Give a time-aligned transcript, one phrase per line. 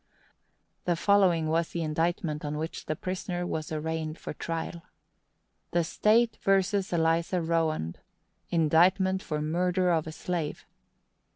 [0.85, 4.81] The following is the indictment on which the prisoner was arraigned for trial:
[5.73, 6.53] The State v.
[6.91, 10.65] Eliza Rowand—Indictment for murder of a slave.